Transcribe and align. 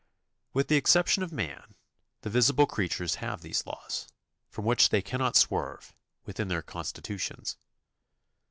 With 0.51 0.67
the 0.67 0.77
exception 0.77 1.21
of 1.21 1.31
man, 1.31 1.75
the 2.21 2.29
visible 2.31 2.65
creatures 2.65 3.17
have 3.21 3.41
these 3.43 3.67
laws, 3.67 4.07
from 4.49 4.65
which 4.65 4.89
they 4.89 5.03
cannot 5.03 5.35
swerve, 5.35 5.93
within 6.25 6.47
their 6.47 6.63
constitutions. 6.63 7.57